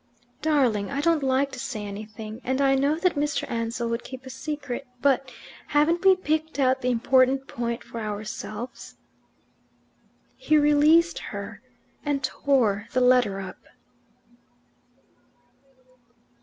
"Darling, 0.41 0.89
I 0.89 0.99
don't 0.99 1.21
like 1.21 1.51
to 1.51 1.59
say 1.59 1.85
anything, 1.85 2.41
and 2.43 2.59
I 2.59 2.73
know 2.73 2.97
that 2.97 3.13
Mr. 3.13 3.47
Ansell 3.51 3.87
would 3.89 4.03
keep 4.03 4.25
a 4.25 4.31
secret, 4.31 4.87
but 4.99 5.31
haven't 5.67 6.03
we 6.03 6.15
picked 6.15 6.57
out 6.57 6.81
the 6.81 6.89
important 6.89 7.47
point 7.47 7.83
for 7.83 7.99
ourselves?" 8.01 8.97
He 10.35 10.57
released 10.57 11.19
her 11.19 11.61
and 12.03 12.23
tore 12.23 12.87
the 12.93 13.01
letter 13.01 13.39
up. 13.39 13.59